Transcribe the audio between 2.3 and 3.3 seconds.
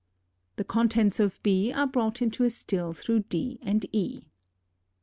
a still through